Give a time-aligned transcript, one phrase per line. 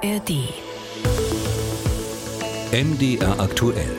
[0.00, 0.30] ARD.
[2.70, 3.96] MDR aktuell.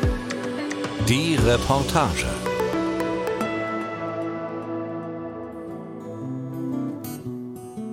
[1.09, 2.25] Die Reportage.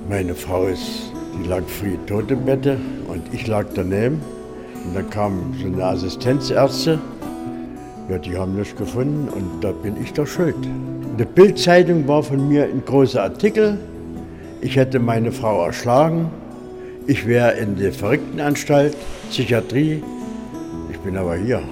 [0.08, 2.78] Meine Frau ist, die lag früh tot im Bett
[3.08, 4.20] und ich lag daneben.
[4.84, 7.00] Und dann kamen so eine Assistenzärzte.
[8.08, 10.54] Ja, die haben nichts gefunden und da bin ich doch schuld.
[10.64, 13.80] In der Bildzeitung war von mir ein großer Artikel.
[14.60, 16.30] Ich hätte meine Frau erschlagen.
[17.08, 18.96] Ich wäre in der Verrücktenanstalt,
[19.30, 20.02] Psychiatrie.
[20.90, 21.62] Ich bin aber hier.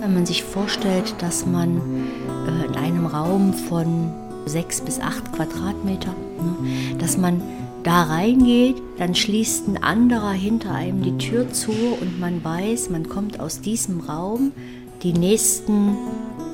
[0.00, 1.76] Wenn man sich vorstellt, dass man
[2.48, 4.12] äh, in einem Raum von
[4.46, 7.40] sechs bis acht Quadratmeter, ne, dass man
[7.84, 13.08] da reingeht, dann schließt ein anderer hinter einem die Tür zu und man weiß, man
[13.08, 14.50] kommt aus diesem Raum
[15.04, 15.96] die nächsten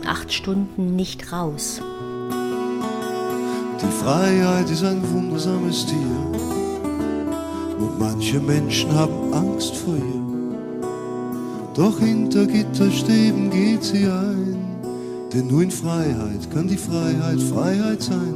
[0.07, 1.81] acht Stunden nicht raus.
[3.81, 6.56] Die Freiheit ist ein wundersames Tier
[7.79, 10.27] und manche Menschen haben Angst vor ihr.
[11.75, 14.57] Doch hinter Gitterstäben geht sie ein,
[15.33, 18.35] denn nur in Freiheit kann die Freiheit Freiheit sein.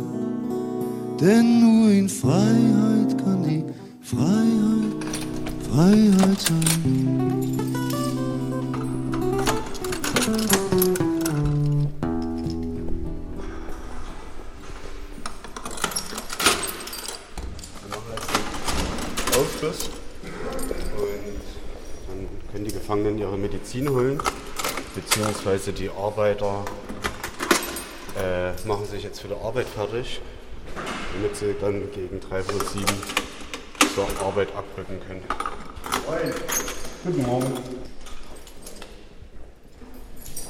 [1.20, 3.64] Denn nur in Freiheit kann die
[4.02, 5.00] Freiheit
[5.70, 7.29] Freiheit sein.
[23.60, 24.18] Medizin holen,
[24.94, 26.64] beziehungsweise die Arbeiter
[28.18, 30.22] äh, machen sich jetzt für die Arbeit fertig,
[31.12, 32.84] damit sie dann gegen 3 Uhr 7
[33.94, 35.22] zur Arbeit abrücken können.
[36.06, 36.32] Moin.
[37.04, 37.52] Guten Morgen.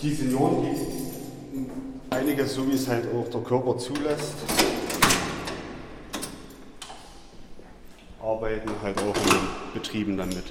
[0.01, 1.67] Die Senioren, die
[2.11, 4.35] einige, so wie es halt auch der Körper zulässt,
[8.23, 10.45] arbeiten halt auch in den Betrieben damit.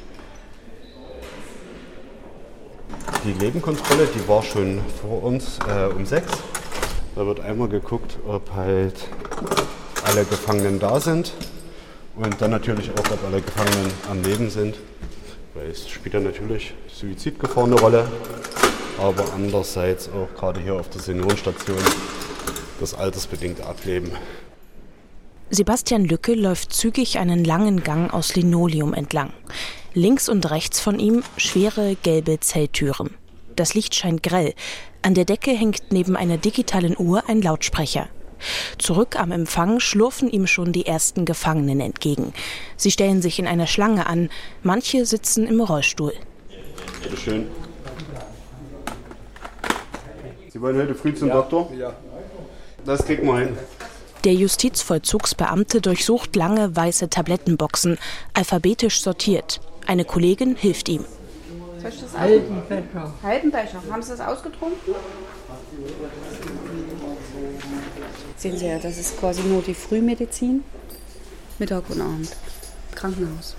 [3.26, 6.32] Die Nebenkontrolle, die war schon vor uns äh, um sechs.
[7.16, 8.96] Da wird einmal geguckt, ob halt
[10.06, 11.34] alle Gefangenen da sind
[12.16, 14.78] und dann natürlich auch, ob alle Gefangenen am Leben sind.
[15.54, 18.08] Weil es spielt ja natürlich Suizidgefahr eine Rolle,
[18.98, 21.78] aber andererseits auch gerade hier auf der Seniorenstation
[22.80, 24.12] das altersbedingte Ableben.
[25.50, 29.34] Sebastian Lücke läuft zügig einen langen Gang aus Linoleum entlang.
[29.94, 33.16] Links und rechts von ihm schwere gelbe Zelltüren.
[33.56, 34.54] Das Licht scheint grell.
[35.02, 38.08] An der Decke hängt neben einer digitalen Uhr ein Lautsprecher.
[38.78, 42.34] Zurück am Empfang schlurfen ihm schon die ersten Gefangenen entgegen.
[42.78, 44.30] Sie stellen sich in einer Schlange an.
[44.64, 46.14] Manche sitzen im Rollstuhl.
[47.02, 47.48] Bitte schön.
[50.52, 51.70] Sie wollen heute früh zum Doktor?
[51.78, 51.94] Ja.
[52.86, 53.58] Das kriegen wir hin.
[54.24, 57.98] Der Justizvollzugsbeamte durchsucht lange weiße Tablettenboxen,
[58.34, 59.62] alphabetisch sortiert.
[59.90, 61.04] Eine Kollegin hilft ihm.
[61.82, 63.12] Soll ich das Halben Becher.
[63.24, 63.82] Halben Becher.
[63.90, 64.94] Haben Sie das ausgetrunken?
[68.38, 70.64] Sehen Sie ja, das ist quasi nur die Frühmedizin.
[71.58, 72.36] Mittag und Abend.
[72.94, 73.56] Krankenhaus.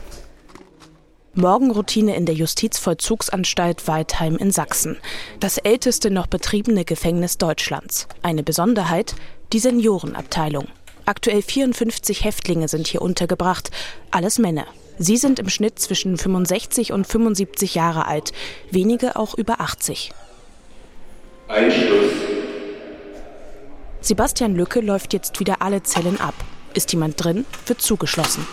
[1.35, 4.99] Morgenroutine in der Justizvollzugsanstalt Weidheim in Sachsen.
[5.41, 8.07] Das älteste noch betriebene Gefängnis Deutschlands.
[8.23, 9.17] Eine Besonderheit,
[9.53, 10.69] die Seniorenabteilung.
[11.07, 13.73] Aktuell 54 Häftlinge sind hier untergebracht,
[14.12, 14.69] alles Männer.
[15.03, 18.33] Sie sind im Schnitt zwischen 65 und 75 Jahre alt,
[18.71, 20.12] wenige auch über 80.
[21.49, 22.12] Einschluss.
[24.03, 26.34] Sebastian Lücke läuft jetzt wieder alle Zellen ab.
[26.75, 28.47] Ist jemand drin, wird zugeschlossen.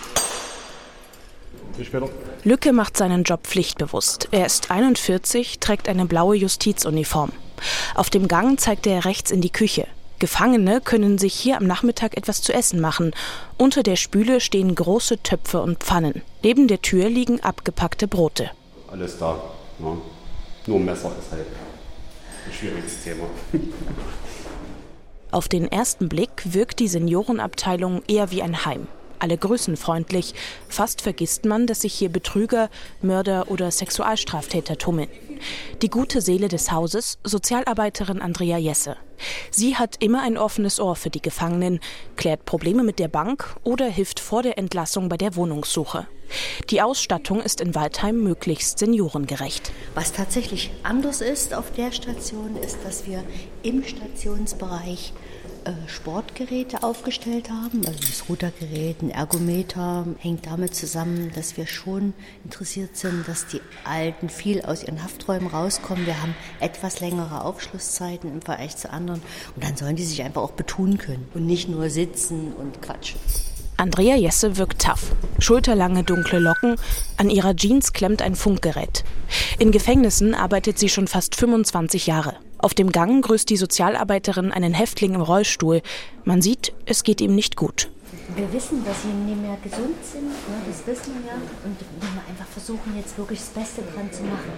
[2.46, 4.30] Lücke macht seinen Job pflichtbewusst.
[4.32, 7.34] Er ist 41, trägt eine blaue Justizuniform.
[7.94, 9.86] Auf dem Gang zeigt er rechts in die Küche.
[10.20, 13.12] Gefangene können sich hier am Nachmittag etwas zu essen machen.
[13.58, 16.24] Unter der Spüle stehen große Töpfe und Pfannen.
[16.44, 18.50] Neben der Tür liegen abgepackte Brote.
[18.90, 19.40] Alles da.
[19.80, 19.98] Ja.
[20.66, 21.46] Nur Messer ist halt
[22.46, 23.26] ein schwieriges Thema.
[25.32, 28.88] Auf den ersten Blick wirkt die Seniorenabteilung eher wie ein Heim.
[29.20, 30.34] Alle grüßenfreundlich.
[30.70, 32.70] Fast vergisst man, dass sich hier Betrüger,
[33.02, 35.10] Mörder oder Sexualstraftäter tummeln.
[35.82, 38.98] Die gute Seele des Hauses, Sozialarbeiterin Andrea Jesse.
[39.52, 41.80] Sie hat immer ein offenes Ohr für die Gefangenen,
[42.16, 46.08] klärt Probleme mit der Bank oder hilft vor der Entlassung bei der Wohnungssuche.
[46.70, 49.72] Die Ausstattung ist in Waldheim möglichst seniorengerecht.
[49.96, 53.24] Was tatsächlich anders ist auf der Station, ist, dass wir
[53.64, 55.14] im Stationsbereich
[55.88, 57.86] Sportgeräte aufgestellt haben.
[57.86, 63.62] Also das Rudergerät, ein Ergometer hängt damit zusammen, dass wir schon interessiert sind, dass die
[63.84, 66.06] Alten viel aus ihren Hafträumen rauskommen.
[66.06, 69.22] Wir haben etwas längere Aufschlusszeiten im Vergleich zu anderen.
[69.56, 73.20] Und dann sollen die sich einfach auch betun können und nicht nur sitzen und quatschen.
[73.78, 75.12] Andrea Jesse wirkt tough.
[75.38, 76.78] Schulterlange dunkle Locken,
[77.18, 79.04] an ihrer Jeans klemmt ein Funkgerät.
[79.60, 82.38] In Gefängnissen arbeitet sie schon fast 25 Jahre.
[82.60, 85.82] Auf dem Gang grüßt die Sozialarbeiterin einen Häftling im Rollstuhl.
[86.26, 87.90] Man sieht, es geht ihm nicht gut.
[88.36, 90.58] Wir wissen, dass sie nicht mehr gesund sind, ne?
[90.68, 91.36] das wissen wir ja.
[91.36, 94.52] Und wir einfach versuchen, jetzt wirklich das Beste dran zu machen.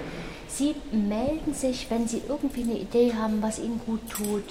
[0.48, 4.44] Sie melden sich, wenn Sie irgendwie eine Idee haben, was Ihnen gut tut.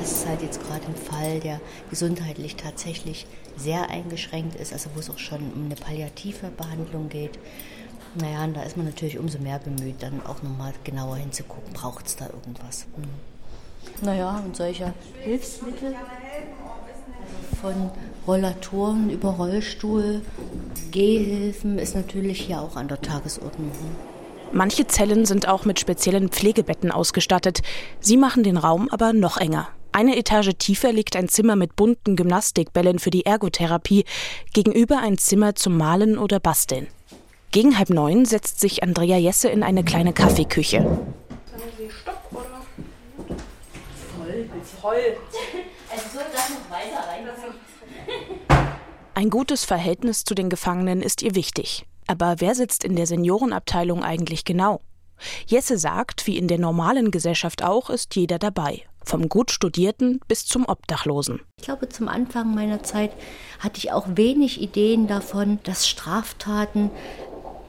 [0.00, 3.26] Das ist halt jetzt gerade ein Fall, der gesundheitlich tatsächlich
[3.56, 7.38] sehr eingeschränkt ist, also wo es auch schon um eine palliative Behandlung geht.
[8.14, 12.06] Naja, und da ist man natürlich umso mehr bemüht, dann auch nochmal genauer hinzugucken, braucht
[12.06, 12.86] es da irgendwas.
[12.96, 13.04] Hm.
[14.02, 15.94] Naja, und solche Hilfsmittel
[17.60, 17.90] von
[18.26, 20.22] Rollatoren über Rollstuhl,
[20.90, 23.70] Gehhilfen ist natürlich hier auch an der Tagesordnung.
[23.70, 24.10] Hm.
[24.52, 27.60] Manche Zellen sind auch mit speziellen Pflegebetten ausgestattet.
[28.00, 29.68] Sie machen den Raum aber noch enger.
[29.92, 34.04] Eine Etage tiefer liegt ein Zimmer mit bunten Gymnastikbällen für die Ergotherapie,
[34.52, 36.88] gegenüber ein Zimmer zum Malen oder Basteln.
[37.52, 40.86] Gegen halb neun setzt sich Andrea Jesse in eine kleine Kaffeeküche.
[49.14, 51.86] Ein gutes Verhältnis zu den Gefangenen ist ihr wichtig.
[52.06, 54.80] Aber wer sitzt in der Seniorenabteilung eigentlich genau?
[55.46, 58.84] Jesse sagt, wie in der normalen Gesellschaft auch, ist jeder dabei.
[59.04, 61.40] Vom gut Studierten bis zum Obdachlosen.
[61.58, 63.10] Ich glaube, zum Anfang meiner Zeit
[63.58, 66.90] hatte ich auch wenig Ideen davon, dass Straftaten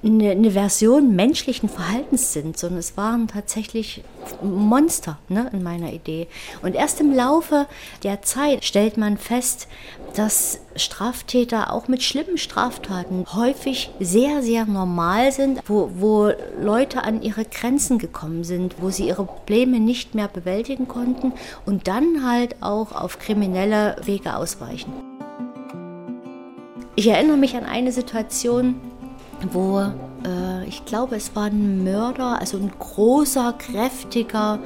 [0.04, 4.04] eine, eine, Version menschlichen Verhaltens sind, sondern es waren tatsächlich
[4.42, 6.28] Monster ne, in meiner Idee.
[6.62, 7.68] Und erst im Laufe
[8.04, 9.68] der Zeit stellt man fest,
[10.16, 17.22] dass Straftäter auch mit schlimmen Straftaten häufig sehr, sehr normal sind, wo, wo Leute an
[17.22, 21.34] ihre Grenzen gekommen sind, wo sie ihre Probleme nicht mehr bewältigen konnten
[21.66, 24.92] und dann halt auch auf kriminelle Wege ausweichen.
[26.96, 28.76] Ich erinnere mich an eine Situation,
[29.52, 29.92] wo
[30.26, 34.60] äh, ich glaube, es war ein Mörder, also ein großer, kräftiger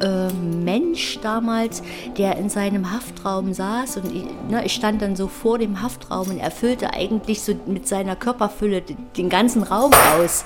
[0.00, 1.82] äh, Mensch damals,
[2.16, 6.28] der in seinem Haftraum saß und ich, ne, ich, stand dann so vor dem Haftraum
[6.28, 8.82] und er füllte eigentlich so mit seiner Körperfülle
[9.16, 10.44] den, ganzen Raum aus.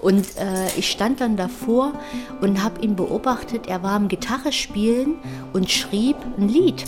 [0.00, 1.92] Und äh, ich stand dann davor
[2.40, 3.66] und habe ihn beobachtet.
[3.66, 5.16] Er war am Gitarre spielen
[5.52, 6.84] und schrieb ein Lied.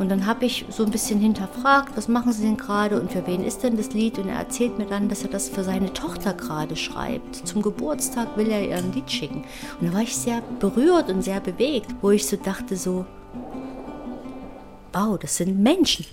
[0.00, 3.26] Und dann habe ich so ein bisschen hinterfragt, was machen Sie denn gerade und für
[3.26, 4.18] wen ist denn das Lied?
[4.18, 7.46] Und er erzählt mir dann, dass er das für seine Tochter gerade schreibt.
[7.46, 9.44] Zum Geburtstag will er ihr ein Lied schicken.
[9.78, 13.04] Und da war ich sehr berührt und sehr bewegt, wo ich so dachte so,
[14.94, 16.06] wow, das sind Menschen.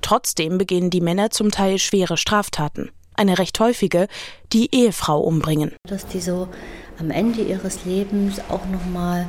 [0.00, 2.92] Trotzdem begehen die Männer zum Teil schwere Straftaten.
[3.14, 4.06] Eine recht häufige,
[4.52, 5.72] die Ehefrau umbringen.
[5.88, 6.46] Dass die so
[7.00, 9.26] am Ende ihres Lebens auch nochmal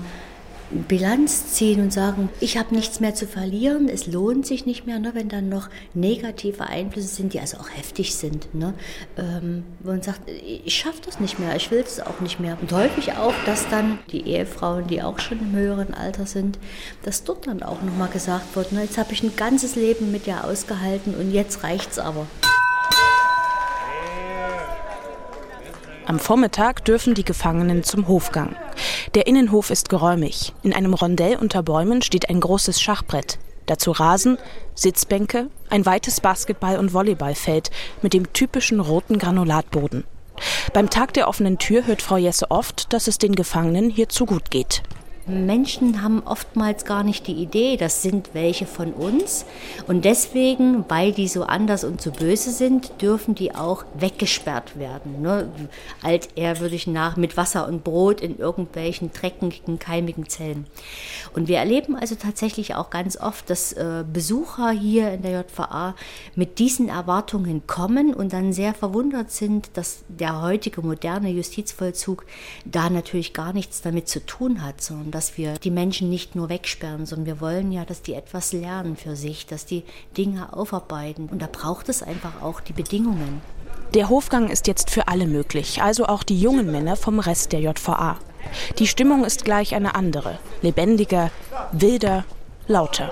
[0.71, 4.99] Bilanz ziehen und sagen, ich habe nichts mehr zu verlieren, es lohnt sich nicht mehr,
[4.99, 8.53] ne, wenn dann noch negative Einflüsse sind, die also auch heftig sind.
[8.53, 8.73] Ne,
[9.17, 12.57] ähm, man sagt, ich schaffe das nicht mehr, ich will es auch nicht mehr.
[12.59, 16.57] Und häufig auch, dass dann die Ehefrauen, die auch schon im höheren Alter sind,
[17.03, 20.25] dass dort dann auch nochmal gesagt wird, ne, jetzt habe ich ein ganzes Leben mit
[20.25, 22.27] dir ausgehalten und jetzt reicht's aber.
[26.07, 28.55] Am Vormittag dürfen die Gefangenen zum Hofgang.
[29.15, 30.53] Der Innenhof ist geräumig.
[30.61, 33.39] In einem Rondell unter Bäumen steht ein großes Schachbrett.
[33.65, 34.37] Dazu Rasen,
[34.75, 37.71] Sitzbänke, ein weites Basketball- und Volleyballfeld
[38.03, 40.03] mit dem typischen roten Granulatboden.
[40.73, 44.27] Beim Tag der offenen Tür hört Frau Jesse oft, dass es den Gefangenen hier zu
[44.27, 44.83] gut geht.
[45.27, 49.45] Menschen haben oftmals gar nicht die Idee, das sind welche von uns.
[49.87, 55.21] Und deswegen, weil die so anders und so böse sind, dürfen die auch weggesperrt werden.
[55.21, 55.49] Ne?
[56.03, 60.67] Altehrwürdig nach mit Wasser und Brot in irgendwelchen dreckigen, keimigen Zellen.
[61.33, 65.95] Und wir erleben also tatsächlich auch ganz oft, dass äh, Besucher hier in der JVA
[66.35, 72.25] mit diesen Erwartungen kommen und dann sehr verwundert sind, dass der heutige moderne Justizvollzug
[72.63, 76.49] da natürlich gar nichts damit zu tun hat, sondern dass wir die Menschen nicht nur
[76.49, 79.85] wegsperren, sondern wir wollen ja, dass die etwas lernen für sich, dass die
[80.17, 81.29] Dinge aufarbeiten.
[81.31, 83.41] Und da braucht es einfach auch die Bedingungen.
[83.93, 87.61] Der Hofgang ist jetzt für alle möglich, also auch die jungen Männer vom Rest der
[87.61, 88.17] JVA.
[88.77, 91.31] Die Stimmung ist gleich eine andere, lebendiger,
[91.71, 92.25] wilder,
[92.67, 93.09] lauter.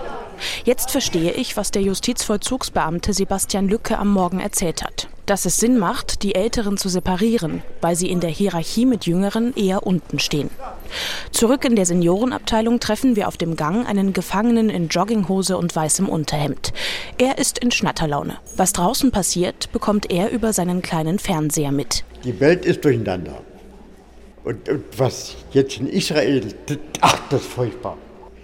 [0.65, 5.07] Jetzt verstehe ich, was der Justizvollzugsbeamte Sebastian Lücke am Morgen erzählt hat.
[5.25, 9.56] Dass es Sinn macht, die Älteren zu separieren, weil sie in der Hierarchie mit Jüngeren
[9.56, 10.50] eher unten stehen.
[11.32, 16.10] Zurück in der Seniorenabteilung treffen wir auf dem Gang einen Gefangenen in Jogginghose und weißem
[16.10, 16.74] Unterhemd.
[17.18, 18.38] Er ist in Schnatterlaune.
[18.58, 22.03] Was draußen passiert, bekommt er über seinen kleinen Fernseher mit.
[22.24, 23.42] Die Welt ist durcheinander.
[24.44, 26.53] Und, und was jetzt in Israel,
[27.00, 27.98] ach, das ist furchtbar.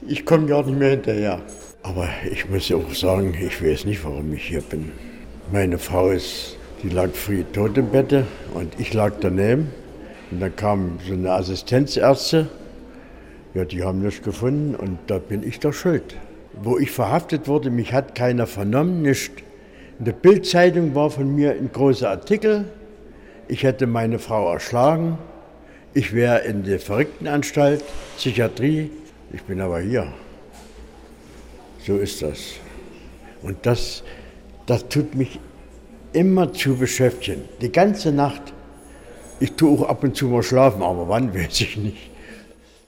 [0.07, 1.41] Ich komme gar nicht mehr hinterher.
[1.83, 4.91] Aber ich muss auch sagen, ich weiß nicht, warum ich hier bin.
[5.51, 8.13] Meine Frau ist, die lag früh tot im Bett
[8.53, 9.71] und ich lag daneben.
[10.31, 12.47] Und dann kam so eine Assistenzärzte.
[13.53, 16.15] Ja, die haben nichts gefunden und da bin ich doch schuld.
[16.61, 19.31] Wo ich verhaftet wurde, mich hat keiner vernommen, nicht.
[19.97, 22.65] In der Bildzeitung war von mir ein großer Artikel.
[23.47, 25.17] Ich hätte meine Frau erschlagen.
[25.93, 27.83] Ich wäre in der Verrücktenanstalt,
[28.17, 28.91] Psychiatrie.
[29.33, 30.07] Ich bin aber hier.
[31.85, 32.53] So ist das.
[33.41, 34.03] Und das,
[34.65, 35.39] das tut mich
[36.13, 37.43] immer zu beschäftigen.
[37.61, 38.41] Die ganze Nacht.
[39.39, 42.09] Ich tue auch ab und zu mal schlafen, aber wann weiß ich nicht.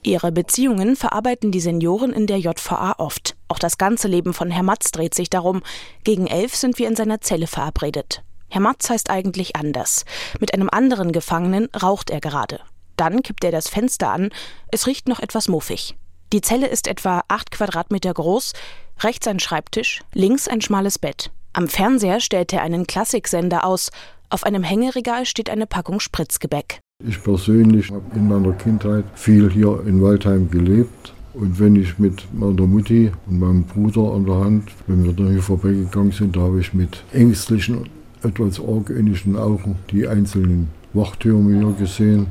[0.04, 3.36] Ihre Beziehungen verarbeiten die Senioren in der JVA oft.
[3.46, 5.62] Auch das ganze Leben von Herr Matz dreht sich darum.
[6.02, 8.22] Gegen elf sind wir in seiner Zelle verabredet.
[8.48, 10.04] Herr Matz heißt eigentlich anders.
[10.40, 12.60] Mit einem anderen Gefangenen raucht er gerade.
[12.96, 14.30] Dann kippt er das Fenster an.
[14.72, 15.94] Es riecht noch etwas muffig.
[16.32, 18.54] Die Zelle ist etwa acht Quadratmeter groß.
[19.00, 21.30] Rechts ein Schreibtisch, links ein schmales Bett.
[21.54, 23.90] Am Fernseher stellt er einen Klassiksender aus.
[24.30, 26.80] Auf einem Hängeregal steht eine Packung Spritzgebäck.
[27.06, 31.12] Ich persönlich habe in meiner Kindheit viel hier in Waldheim gelebt.
[31.34, 35.24] Und wenn ich mit meiner Mutti und meinem Bruder an der Hand, wenn wir da
[35.24, 37.90] hier vorbeigegangen sind, da habe ich mit ängstlichen,
[38.22, 42.28] etwas argwöhnischen Augen die einzelnen Wachtürme hier gesehen.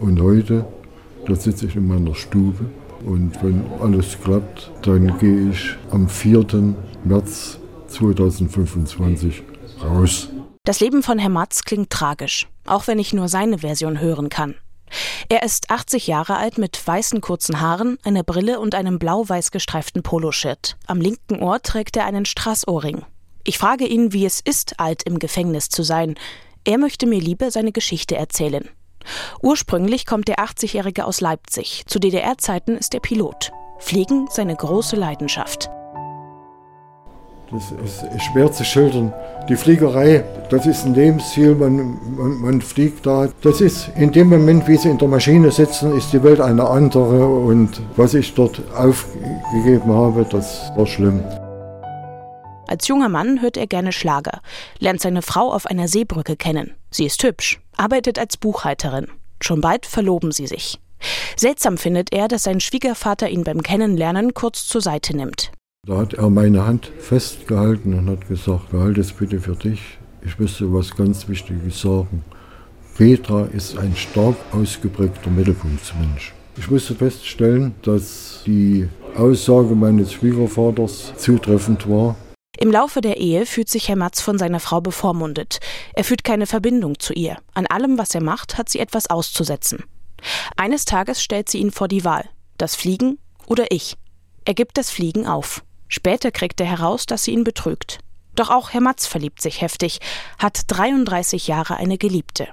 [0.00, 0.64] Und heute,
[1.26, 2.64] da sitze ich in meiner Stube
[3.04, 6.74] und wenn alles klappt, dann gehe ich am 4.
[7.04, 9.42] März 2025
[9.82, 10.28] raus.
[10.64, 14.56] Das Leben von Herrn Matz klingt tragisch, auch wenn ich nur seine Version hören kann.
[15.28, 20.02] Er ist 80 Jahre alt mit weißen kurzen Haaren, einer Brille und einem blau-weiß gestreiften
[20.02, 20.76] Poloshirt.
[20.86, 23.04] Am linken Ohr trägt er einen Straßohrring.
[23.44, 26.16] Ich frage ihn, wie es ist, alt im Gefängnis zu sein.
[26.64, 28.68] Er möchte mir lieber seine Geschichte erzählen.
[29.40, 31.84] Ursprünglich kommt der 80-Jährige aus Leipzig.
[31.86, 33.52] Zu DDR-Zeiten ist er Pilot.
[33.78, 35.70] Fliegen seine große Leidenschaft.
[37.50, 39.12] Das ist schwer zu schildern.
[39.48, 43.28] Die Fliegerei, das ist ein Lebensziel, man, man, man, fliegt da.
[43.42, 46.68] Das ist in dem Moment, wie Sie in der Maschine sitzen, ist die Welt eine
[46.68, 51.22] andere und was ich dort aufgegeben habe, das war schlimm.
[52.66, 54.40] Als junger Mann hört er gerne Schlager,
[54.80, 56.74] lernt seine Frau auf einer Seebrücke kennen.
[56.90, 59.06] Sie ist hübsch, arbeitet als Buchhalterin.
[59.40, 60.80] Schon bald verloben sie sich.
[61.36, 65.52] Seltsam findet er, dass sein Schwiegervater ihn beim Kennenlernen kurz zur Seite nimmt.
[65.86, 69.80] Da hat er meine Hand festgehalten und hat gesagt, behalte es bitte für dich.
[70.20, 72.24] Ich müsste was ganz Wichtiges sagen.
[72.96, 76.34] Petra ist ein stark ausgeprägter Mittelpunktsmensch.
[76.56, 82.16] Ich musste feststellen, dass die Aussage meines Schwiegervaters zutreffend war.
[82.58, 85.60] Im Laufe der Ehe fühlt sich Herr Matz von seiner Frau bevormundet.
[85.94, 87.36] Er fühlt keine Verbindung zu ihr.
[87.54, 89.84] An allem, was er macht, hat sie etwas auszusetzen.
[90.56, 92.24] Eines Tages stellt sie ihn vor die Wahl:
[92.58, 93.96] das Fliegen oder ich.
[94.44, 95.62] Er gibt das Fliegen auf.
[95.88, 98.00] Später kriegt er heraus, dass sie ihn betrügt.
[98.34, 100.00] Doch auch Herr Matz verliebt sich heftig,
[100.38, 102.48] hat 33 Jahre eine Geliebte.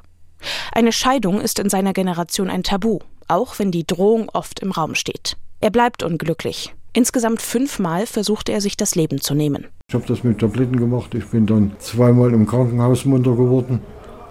[0.71, 4.95] Eine Scheidung ist in seiner Generation ein Tabu, auch wenn die Drohung oft im Raum
[4.95, 5.37] steht.
[5.61, 6.73] Er bleibt unglücklich.
[6.93, 9.65] Insgesamt fünfmal versuchte er sich das Leben zu nehmen.
[9.87, 11.15] Ich habe das mit Tabletten gemacht.
[11.15, 13.79] Ich bin dann zweimal im Krankenhaus munter geworden.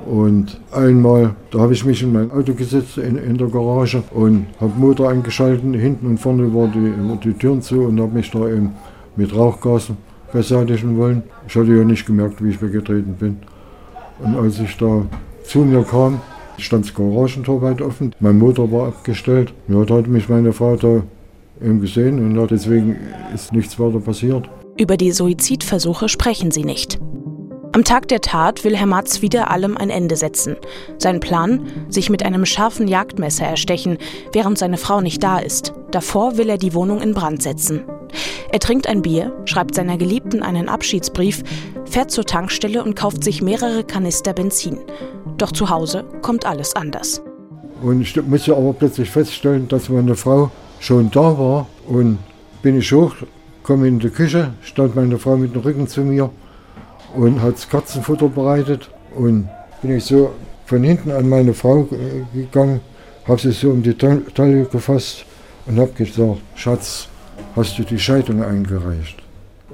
[0.07, 4.47] Und einmal, da habe ich mich in mein Auto gesetzt in, in der Garage und
[4.61, 5.63] habe Motor eingeschaltet.
[5.75, 8.73] Hinten und vorne waren die, die Türen zu und habe mich da eben
[9.17, 9.97] mit Rauchgasen
[10.33, 11.23] beseitigen wollen.
[11.47, 13.39] Ich hatte ja nicht gemerkt, wie ich weggetreten bin.
[14.21, 15.05] Und als ich da
[15.45, 16.21] zu mir kam,
[16.59, 18.15] stand das Garagentor weit offen.
[18.21, 19.53] Mein Motor war abgestellt.
[19.69, 21.03] Ja, hat mich Frau da
[21.61, 22.97] eben gesehen und deswegen
[23.35, 24.49] ist nichts weiter passiert.
[24.79, 26.99] Über die Suizidversuche sprechen sie nicht.
[27.75, 30.57] Am Tag der Tat will Herr Matz wieder allem ein Ende setzen.
[30.99, 33.97] Sein Plan, sich mit einem scharfen Jagdmesser erstechen,
[34.33, 35.73] während seine Frau nicht da ist.
[35.91, 37.85] Davor will er die Wohnung in Brand setzen.
[38.53, 41.43] Er trinkt ein Bier, schreibt seiner Geliebten einen Abschiedsbrief,
[41.87, 44.79] fährt zur Tankstelle und kauft sich mehrere Kanister Benzin.
[45.39, 47.23] Doch zu Hause kommt alles anders.
[47.81, 51.67] Und ich musste aber plötzlich feststellen, dass meine Frau schon da war.
[51.89, 52.19] Und
[52.61, 53.15] bin ich hoch,
[53.63, 56.29] komme in die Küche, stand meine Frau mit dem Rücken zu mir
[57.17, 58.91] und hat Katzenfutter bereitet.
[59.17, 59.49] Und
[59.81, 60.31] bin ich so
[60.67, 62.83] von hinten an meine Frau äh, gegangen,
[63.27, 65.25] habe sie so um die Taille gefasst
[65.65, 67.09] und habe gesagt, Schatz,
[67.57, 69.17] hast du die Scheidung eingereicht?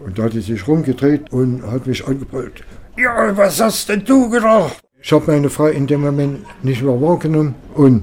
[0.04, 2.64] Und da hat sie sich rumgedreht und hat mich angebrüllt.
[2.96, 4.80] Ja, was hast denn du gedacht?
[5.00, 8.02] Ich habe meine Frau in dem Moment nicht mehr wahrgenommen und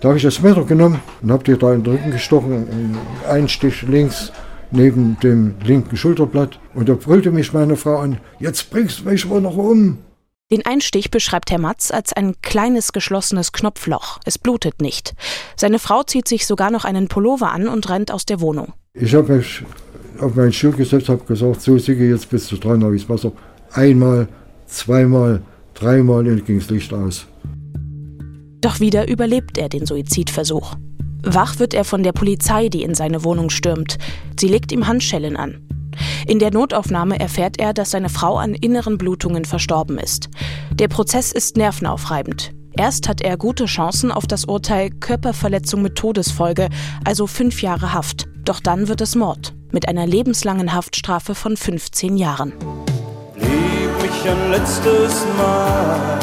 [0.00, 3.48] da habe ich das Messer genommen und habe dir da in den Rücken gestochen, einen
[3.48, 4.32] Stich links
[4.70, 6.58] neben dem linken Schulterblatt.
[6.74, 9.98] Und da brüllte mich meine Frau an, jetzt bringst du mich wohl noch um.
[10.52, 14.20] Den Einstich beschreibt Herr Matz als ein kleines geschlossenes Knopfloch.
[14.26, 15.14] Es blutet nicht.
[15.56, 18.74] Seine Frau zieht sich sogar noch einen Pullover an und rennt aus der Wohnung.
[18.92, 19.62] Ich habe mich
[20.20, 23.32] auf meinen Stuhl gesetzt, habe gesagt, so Sigi, jetzt bist du dran, habe ich Wasser.
[23.72, 24.28] Einmal,
[24.66, 27.26] zweimal, dreimal und ging das Licht aus.
[28.60, 30.74] Doch wieder überlebt er den Suizidversuch.
[31.22, 33.96] Wach wird er von der Polizei, die in seine Wohnung stürmt.
[34.38, 35.66] Sie legt ihm Handschellen an.
[36.26, 40.28] In der Notaufnahme erfährt er, dass seine Frau an inneren Blutungen verstorben ist.
[40.72, 42.52] Der Prozess ist nervenaufreibend.
[42.76, 46.68] Erst hat er gute Chancen auf das Urteil Körperverletzung mit Todesfolge,
[47.04, 48.26] also fünf Jahre Haft.
[48.44, 52.52] Doch dann wird es Mord mit einer lebenslangen Haftstrafe von 15 Jahren.
[53.36, 56.18] Lieb mich ein letztes Mal,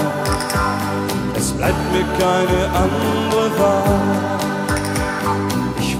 [1.35, 4.40] es bleibt mir keine andere Wahl.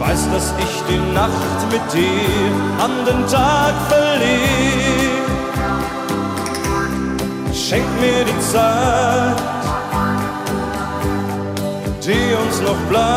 [0.02, 2.52] Weiß, dass ich die Nacht mit dir
[2.84, 5.22] an den Tag verliere.
[7.54, 9.38] Schenk mir die Zeit,
[12.04, 13.12] die uns noch bleibt.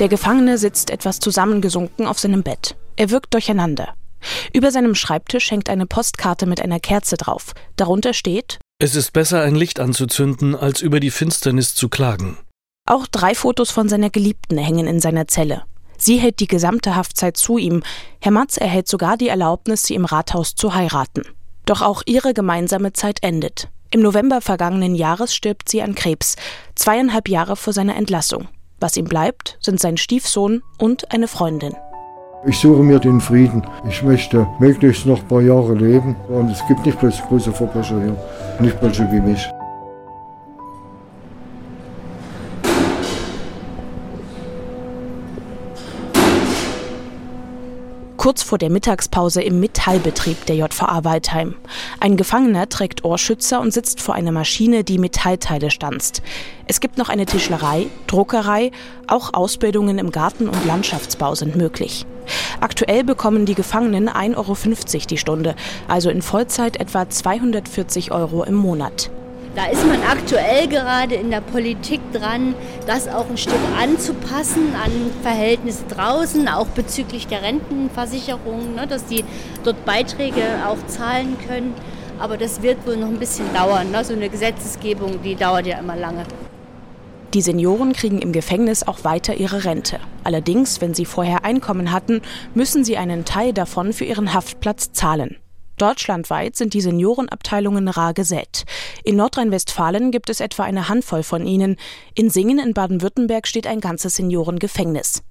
[0.00, 2.74] Der Gefangene sitzt etwas zusammengesunken auf seinem Bett.
[2.96, 3.94] Er wirkt durcheinander.
[4.52, 7.52] Über seinem Schreibtisch hängt eine Postkarte mit einer Kerze drauf.
[7.76, 12.36] Darunter steht Es ist besser, ein Licht anzuzünden, als über die Finsternis zu klagen.
[12.90, 15.62] Auch drei Fotos von seiner Geliebten hängen in seiner Zelle.
[15.96, 17.84] Sie hält die gesamte Haftzeit zu ihm.
[18.20, 21.22] Herr Matz erhält sogar die Erlaubnis, sie im Rathaus zu heiraten.
[21.66, 23.68] Doch auch ihre gemeinsame Zeit endet.
[23.92, 26.34] Im November vergangenen Jahres stirbt sie an Krebs,
[26.74, 28.48] zweieinhalb Jahre vor seiner Entlassung.
[28.80, 31.76] Was ihm bleibt, sind sein Stiefsohn und eine Freundin.
[32.44, 33.64] Ich suche mir den Frieden.
[33.88, 36.16] Ich möchte möglichst noch ein paar Jahre leben.
[36.28, 38.16] Und es gibt nicht bloß große Verbrecher hier,
[38.58, 39.48] nicht welche wie mich.
[48.20, 51.54] Kurz vor der Mittagspause im Metallbetrieb der JVA Waldheim.
[52.00, 56.20] Ein Gefangener trägt Ohrschützer und sitzt vor einer Maschine, die Metallteile stanzt.
[56.66, 58.72] Es gibt noch eine Tischlerei, Druckerei,
[59.06, 62.04] auch Ausbildungen im Garten- und Landschaftsbau sind möglich.
[62.60, 65.56] Aktuell bekommen die Gefangenen 1,50 Euro die Stunde,
[65.88, 69.10] also in Vollzeit etwa 240 Euro im Monat.
[69.56, 72.54] Da ist man aktuell gerade in der Politik dran,
[72.86, 79.24] das auch ein Stück anzupassen an Verhältnisse draußen, auch bezüglich der Rentenversicherung, ne, dass die
[79.64, 81.74] dort Beiträge auch zahlen können.
[82.20, 83.90] Aber das wird wohl noch ein bisschen dauern.
[83.90, 84.04] Ne?
[84.04, 86.24] So eine Gesetzesgebung, die dauert ja immer lange.
[87.34, 89.98] Die Senioren kriegen im Gefängnis auch weiter ihre Rente.
[90.22, 92.22] Allerdings, wenn sie vorher Einkommen hatten,
[92.54, 95.36] müssen sie einen Teil davon für ihren Haftplatz zahlen.
[95.80, 98.64] Deutschlandweit sind die Seniorenabteilungen rar gesät.
[99.02, 101.76] In Nordrhein-Westfalen gibt es etwa eine Handvoll von ihnen.
[102.14, 105.22] In Singen in Baden-Württemberg steht ein ganzes Seniorengefängnis.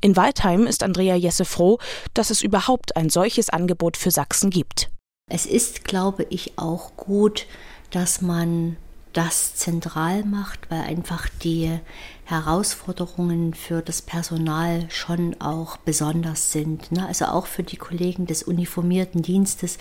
[0.00, 1.78] In Waldheim ist Andrea Jesse froh,
[2.14, 4.90] dass es überhaupt ein solches Angebot für Sachsen gibt.
[5.30, 7.46] Es ist, glaube ich, auch gut,
[7.90, 8.76] dass man
[9.12, 11.78] das zentral macht, weil einfach die
[12.24, 16.92] Herausforderungen für das Personal schon auch besonders sind.
[16.92, 17.06] Ne?
[17.06, 19.78] Also auch für die Kollegen des uniformierten Dienstes.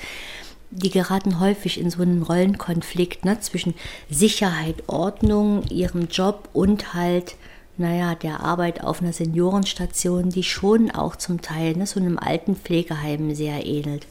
[0.71, 3.39] Die geraten häufig in so einen Rollenkonflikt ne?
[3.39, 3.73] zwischen
[4.09, 7.35] Sicherheit, Ordnung, ihrem Job und halt
[7.79, 12.55] naja, der Arbeit auf einer Seniorenstation, die schon auch zum Teil ne, so einem alten
[12.55, 14.07] Pflegeheim sehr ähnelt.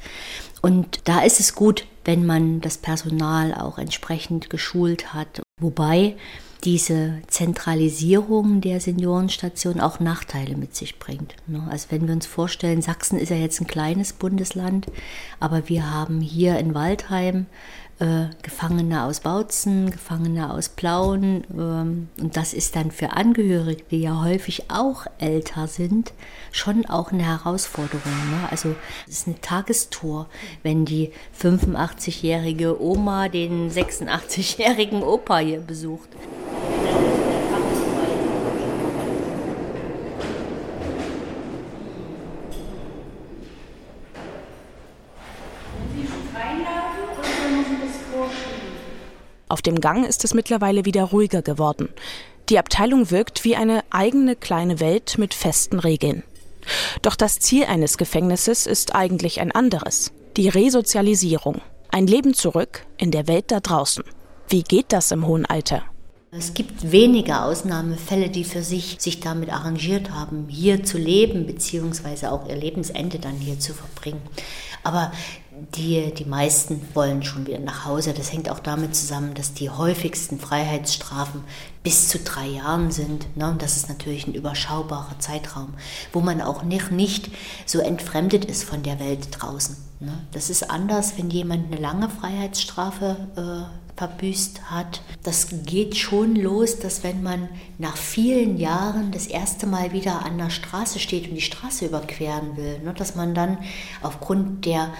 [0.62, 5.42] Und da ist es gut, wenn man das Personal auch entsprechend geschult hat.
[5.60, 6.16] Wobei
[6.64, 11.36] diese Zentralisierung der Seniorenstation auch Nachteile mit sich bringt.
[11.46, 11.62] Ne?
[11.70, 14.86] Also wenn wir uns vorstellen, Sachsen ist ja jetzt ein kleines Bundesland,
[15.38, 17.46] aber wir haben hier in Waldheim
[17.98, 21.44] äh, Gefangene aus Bautzen, Gefangene aus Plauen.
[21.56, 26.12] Ähm, und das ist dann für Angehörige, die ja häufig auch älter sind,
[26.52, 28.12] schon auch eine Herausforderung.
[28.30, 28.48] Ne?
[28.50, 28.74] Also
[29.08, 30.28] es ist eine Tagestour,
[30.62, 36.08] wenn die 85-jährige Oma den 86-jährigen Opa hier besucht.
[49.56, 51.88] Auf dem Gang ist es mittlerweile wieder ruhiger geworden.
[52.50, 56.24] Die Abteilung wirkt wie eine eigene kleine Welt mit festen Regeln.
[57.00, 60.12] Doch das Ziel eines Gefängnisses ist eigentlich ein anderes.
[60.36, 61.62] Die Resozialisierung.
[61.88, 64.04] Ein Leben zurück in der Welt da draußen.
[64.50, 65.84] Wie geht das im hohen Alter?
[66.32, 72.30] Es gibt wenige Ausnahmefälle, die für sich sich damit arrangiert haben, hier zu leben, beziehungsweise
[72.30, 74.20] auch ihr Lebensende dann hier zu verbringen.
[74.82, 75.12] Aber
[75.74, 78.12] die, die meisten wollen schon wieder nach Hause.
[78.12, 81.44] Das hängt auch damit zusammen, dass die häufigsten Freiheitsstrafen
[81.82, 83.36] bis zu drei Jahren sind.
[83.36, 83.50] Ne?
[83.50, 85.74] Und das ist natürlich ein überschaubarer Zeitraum,
[86.12, 87.30] wo man auch nicht, nicht
[87.64, 89.76] so entfremdet ist von der Welt draußen.
[90.00, 90.12] Ne?
[90.32, 95.00] Das ist anders, wenn jemand eine lange Freiheitsstrafe äh, verbüßt hat.
[95.22, 100.36] Das geht schon los, dass wenn man nach vielen Jahren das erste Mal wieder an
[100.36, 102.92] der Straße steht und die Straße überqueren will, ne?
[102.92, 103.58] dass man dann
[104.02, 104.92] aufgrund der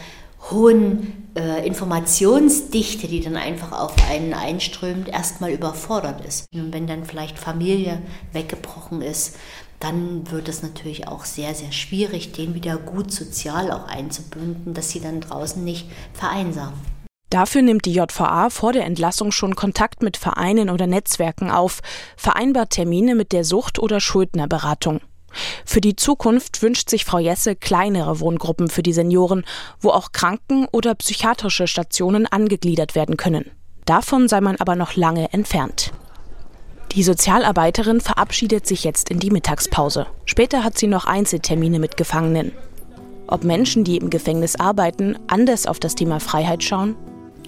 [0.50, 6.46] hohen äh, Informationsdichte, die dann einfach auf einen einströmt, erstmal überfordert ist.
[6.54, 9.36] Und wenn dann vielleicht Familie weggebrochen ist,
[9.80, 14.90] dann wird es natürlich auch sehr, sehr schwierig, den wieder gut sozial auch einzubinden, dass
[14.90, 16.78] sie dann draußen nicht vereinsamen.
[17.28, 21.80] Dafür nimmt die JVA vor der Entlassung schon Kontakt mit Vereinen oder Netzwerken auf,
[22.16, 25.00] vereinbart Termine mit der Sucht- oder Schuldnerberatung.
[25.64, 29.44] Für die Zukunft wünscht sich Frau Jesse kleinere Wohngruppen für die Senioren,
[29.80, 33.50] wo auch Kranken- oder psychiatrische Stationen angegliedert werden können.
[33.84, 35.92] Davon sei man aber noch lange entfernt.
[36.92, 40.06] Die Sozialarbeiterin verabschiedet sich jetzt in die Mittagspause.
[40.24, 42.52] Später hat sie noch Einzeltermine mit Gefangenen.
[43.26, 46.96] Ob Menschen, die im Gefängnis arbeiten, anders auf das Thema Freiheit schauen?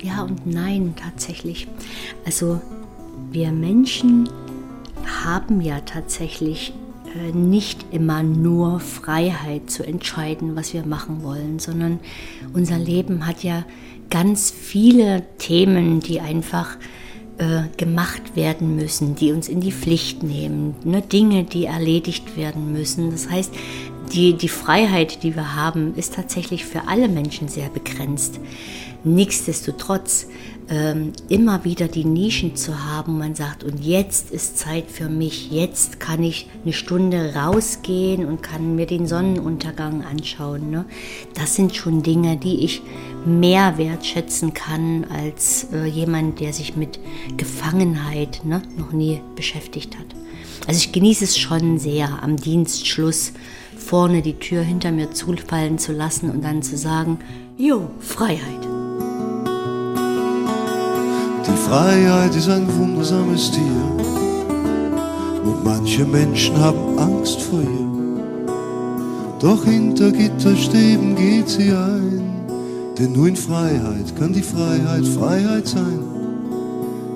[0.02, 1.66] Ja und nein, tatsächlich.
[2.26, 2.60] Also
[3.30, 4.28] wir Menschen
[5.24, 6.72] haben ja tatsächlich
[7.32, 12.00] nicht immer nur Freiheit zu entscheiden, was wir machen wollen, sondern
[12.52, 13.64] unser Leben hat ja
[14.10, 16.76] ganz viele Themen, die einfach
[17.38, 21.02] äh, gemacht werden müssen, die uns in die Pflicht nehmen, ne?
[21.02, 23.10] Dinge, die erledigt werden müssen.
[23.10, 23.54] Das heißt,
[24.12, 28.40] die, die Freiheit, die wir haben, ist tatsächlich für alle Menschen sehr begrenzt.
[29.04, 30.26] Nichtsdestotrotz
[30.70, 35.50] ähm, immer wieder die Nischen zu haben, man sagt, und jetzt ist Zeit für mich,
[35.50, 40.70] jetzt kann ich eine Stunde rausgehen und kann mir den Sonnenuntergang anschauen.
[40.70, 40.84] Ne?
[41.34, 42.82] Das sind schon Dinge, die ich
[43.24, 47.00] mehr wertschätzen kann als äh, jemand, der sich mit
[47.36, 50.06] Gefangenheit ne, noch nie beschäftigt hat.
[50.66, 53.32] Also ich genieße es schon sehr, am Dienstschluss
[53.78, 57.18] vorne die Tür hinter mir zufallen zu lassen und dann zu sagen,
[57.56, 58.67] Jo, Freiheit.
[61.56, 63.62] Freiheit ist ein wundersames Tier
[65.44, 67.88] und manche Menschen haben Angst vor ihr.
[69.40, 72.22] Doch hinter Gitterstäben geht sie ein,
[72.98, 76.00] denn nur in Freiheit kann die Freiheit Freiheit sein.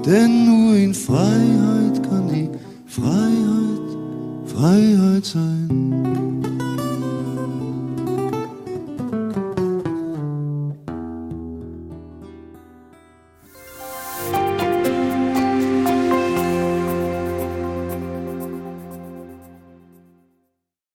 [0.07, 2.49] Denn nur in Freiheit kann die
[2.87, 3.73] Freiheit
[4.47, 5.92] Freiheit sein.